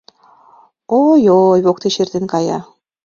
Ой, 1.01 1.21
ой, 1.45 1.59
воктеч 1.65 1.95
эртен 2.01 2.25
кая! 2.31 2.59